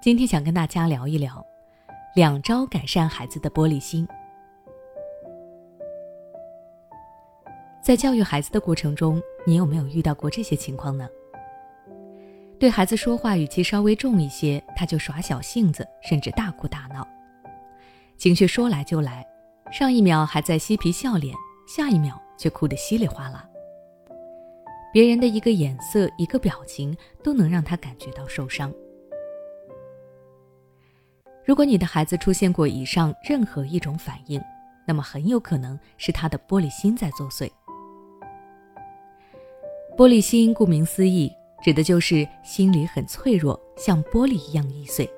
[0.00, 1.44] 今天想跟大家聊一聊
[2.14, 4.06] 两招改善孩子的玻璃心。
[7.82, 11.08] 在教育孩子的过程中，你有没有遇到过这些情况呢？
[12.58, 17.06] 对孩子说话语气稍微重一些，他就耍小性子，甚至大哭大闹，
[18.16, 19.26] 情绪说来就来，
[19.70, 21.34] 上一秒还在嬉皮笑脸，
[21.66, 23.46] 下一秒却哭得稀里哗啦。
[24.94, 28.72] 别人的一个眼色、一个表情，都能让他感觉到受伤。
[31.44, 34.40] 如果你的孩子出现过以上任何一种反应，
[34.86, 37.50] 那么很有可能是他的玻璃心在作祟。
[39.96, 41.28] 玻璃心，顾名思义，
[41.60, 45.10] 指的就是心里很脆弱，像玻璃一样易碎。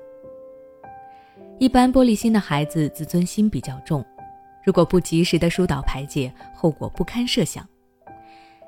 [1.59, 4.03] 一般玻璃心的孩子自尊心比较重，
[4.65, 7.63] 如果不及时的疏导排解，后果不堪设想。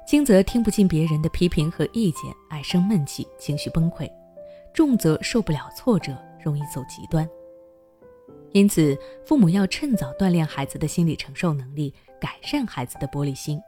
[0.10, 4.12] 轻则听不进别人的批评和意见，爱生闷气，情绪崩溃；
[4.74, 7.30] 重则受不了挫折，容易走极端。
[8.52, 13.62] 因此，父母要趁早锻炼孩子的心理承受能力，改善孩子的玻璃心。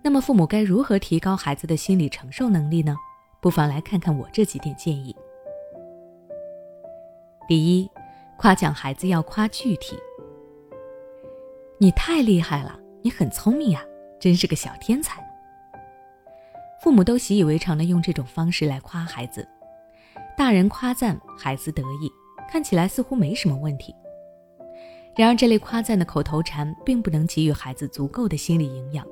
[0.00, 2.94] 那么，父母该如何提高孩子的心理承受能力呢？
[3.40, 5.12] 不妨来看看我这几点建议。
[7.48, 7.90] 第一，
[8.38, 9.98] 夸奖孩子要夸具体。
[11.78, 13.84] 你太厉害了，你很聪明呀，
[14.20, 15.20] 真是个小天才。
[16.82, 19.46] 父母都习以为常的用这种方式来夸孩子，
[20.36, 22.10] 大人夸赞，孩子得意，
[22.48, 23.94] 看起来似乎没什么问题。
[25.16, 29.06] 然而，这类夸赞的口头禅并不能给予孩子足够的心理营养。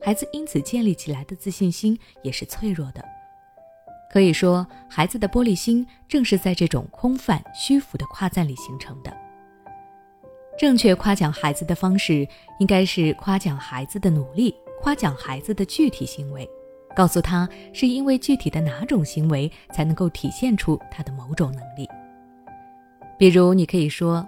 [0.00, 3.04] 孩子因此建立起来的自信心也是脆弱的，
[4.10, 9.14] 可以说，孩子的玻璃心正是在这种空泛虚浮的夸赞里形成的。
[10.60, 16.46] 正确夸奖孩子的方式，应该是夸奖孩子的努力，夸奖孩子的具体行为，
[16.94, 21.88] 告诉他是因为具体的哪种行为才能够体现出他的某种能力。
[23.18, 24.26] 比如，你可以说：“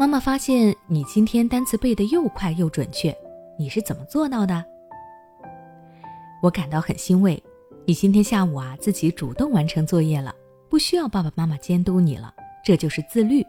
[0.00, 3.14] 妈妈发现你今天单词背得又快又准确。”
[3.60, 4.64] 你是怎么做到的？
[6.42, 7.42] 我感到很欣慰。
[7.84, 10.34] 你今天下午啊，自己主动完成作业了，
[10.70, 12.32] 不需要爸爸妈妈监督你了，
[12.64, 13.44] 这就是自律。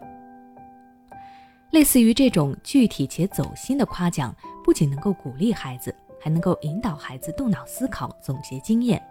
[1.72, 9.02] 类似于这种具体且走心的夸奖，不仅能够鼓励孩子，还能够引导孩子动脑思考、总结经验。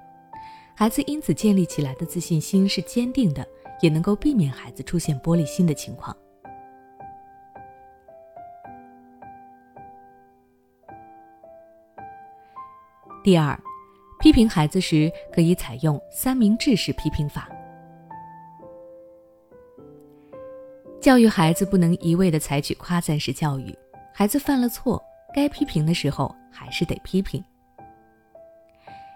[0.74, 3.46] 孩子因此建立起来的自信心是坚定的，
[3.80, 6.16] 也能够避免孩子出现玻璃心的情况。
[13.22, 13.60] 第二，
[14.20, 17.48] 批评孩子时可以采用三明治式批评法。
[21.08, 23.74] 教育孩子不能一味的采取夸赞式教育，
[24.12, 25.02] 孩子犯了错，
[25.34, 27.42] 该批评的时候还是得批评。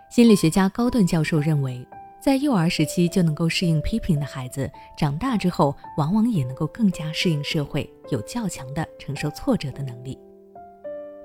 [0.09, 1.87] 心理学家高顿教授认为，
[2.19, 10.19] 在幼儿时期就能够适应批评的孩子，长大之后往往也能够更加适应社会，有较强的承受挫折的能力。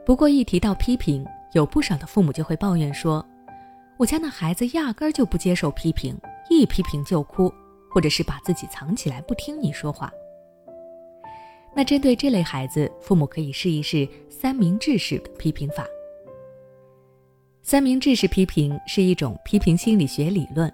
[0.06, 3.26] 不过，一提到批评，有不少的父母就会抱怨说
[3.96, 7.50] ：“我家那孩子压根儿就不接受批评，一批评就哭，
[7.90, 10.12] 或者是把自己藏起来不听你说话。”
[11.78, 15.86] 那针对这类孩子，父母可以试一试三明治式的批评法。
[17.62, 20.74] 三明治式批评是一种批评心理学理论，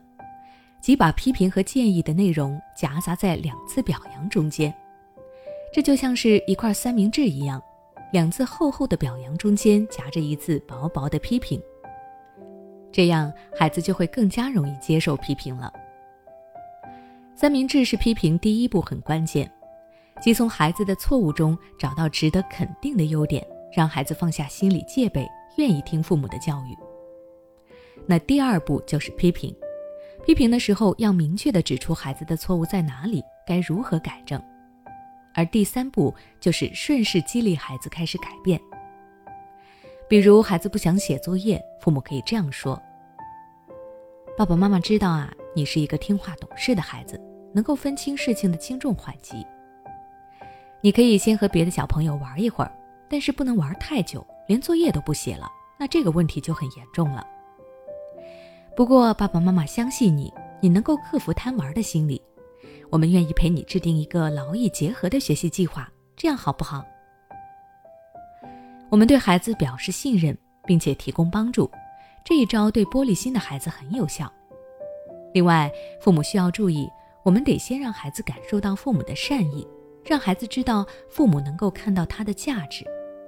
[0.80, 4.74] 即把批评和建议的内容夹杂在两次表扬中间，
[5.74, 7.62] 这就像是一块三明治一样。
[8.13, 11.62] 两次厚厚的表扬中间夹着一次薄薄的批评，
[12.94, 15.69] 这样孩子就会更加容易接受批评了。
[17.36, 19.52] 三明治是批评第一步很关键，
[20.22, 26.78] 即从孩子的错误中找到值得肯定的优点，让孩子放下心理戒备，愿意听父母的教育。
[28.06, 29.53] 那第二步就是批评，
[30.25, 34.41] 批评的时候要明确的指出孩子的错误在哪里，该如何改正。
[35.34, 38.59] 而第三步就是顺势激励孩子开始改变。
[40.07, 42.80] 比如孩子不想写作业，父母可以这样说
[44.38, 47.19] ：“爸爸妈妈知道啊，你是一个听话懂事的孩子，
[47.54, 49.45] 能够分清事情的轻重缓急。
[50.83, 52.69] 你可以先和别的小朋友玩一会儿，
[53.09, 55.50] 但是不能玩太久，连作业都不写了，
[55.80, 57.25] 那这个问题就很严重了。
[58.75, 62.21] 不过爸爸妈妈相信你，你能够克服贪玩的心理。”
[62.91, 66.83] 我们愿意陪你制定一个劳逸结合的学习计划，这样好不好？
[68.89, 71.71] 我们对孩子表示信任，并且提供帮助，
[72.25, 74.29] 这一招对玻璃心的孩子很有效。
[75.33, 75.71] 另外，
[76.01, 76.89] 父母需要注意，
[77.24, 79.65] 我们得先让孩子感受到父母的善意，
[80.05, 82.85] 让孩子知道父母能够看到他的价值，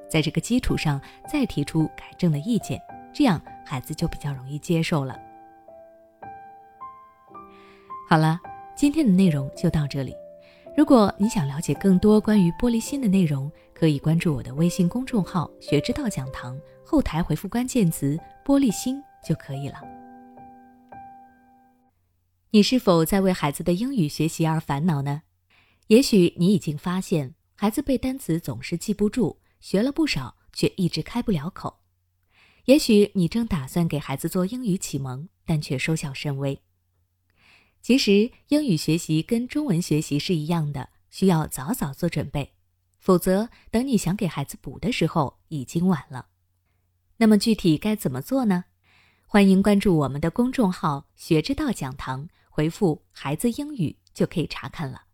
[0.10, 2.81] 在这个基础上再提出改正的意见，
[3.13, 5.18] 这样孩子就比较容易接受了。
[8.10, 8.39] 好了，
[8.75, 10.13] 今天的内容就到这里。
[10.77, 19.81] 如果你想了解更多关于玻璃心的内容，可以关注我的微信公众号“学之道讲堂”，后台回复关键词“玻璃心”就可以了。
[22.51, 25.22] 你是否在为孩子的英语学习而烦恼呢？
[25.88, 31.82] 也许你已经发现，孩子背单词总是记不住，学了不少却一直开不了口。
[32.66, 36.60] 也许你正打算给孩子做英语启蒙，但却收效甚微。
[37.84, 42.54] 其实，英语学习跟中文学习是一样的，需要早早做准备，
[42.98, 46.30] 否则等你想给孩子补的时候，已经晚了。
[47.18, 48.66] 那么具体该怎么做呢？
[49.28, 55.05] 欢迎关注我们的公众号“学之道讲堂”，回复“孩子英语”就可以查看了。